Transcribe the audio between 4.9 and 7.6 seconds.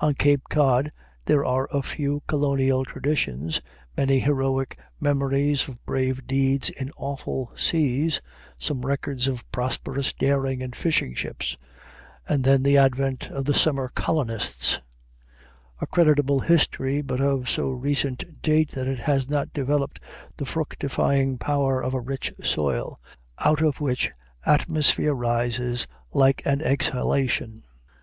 memories of brave deeds in awful